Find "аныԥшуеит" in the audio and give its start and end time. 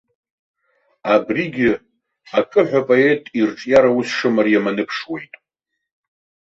4.69-5.33